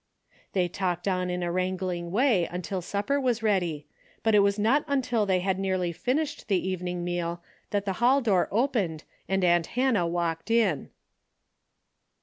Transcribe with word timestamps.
They 0.53 0.67
talked 0.67 1.07
on 1.07 1.29
in 1.29 1.43
a 1.43 1.51
wrangling 1.51 2.09
way 2.09 2.47
until 2.49 2.81
supper 2.81 3.21
was 3.21 3.43
ready, 3.43 3.85
but 4.23 4.33
it 4.33 4.39
was 4.39 4.57
not 4.57 4.83
until 4.87 5.27
they 5.27 5.41
had 5.41 5.59
nearly 5.59 5.91
finished 5.91 6.47
the 6.47 6.67
evening 6.69 7.03
meal 7.03 7.43
that 7.69 7.85
the 7.85 7.93
hall 8.01 8.19
door 8.19 8.47
opened 8.49 9.03
and 9.29 9.43
aunt 9.43 9.67
Hannah 9.77 10.07
walked 10.07 10.49
in. 10.49 10.89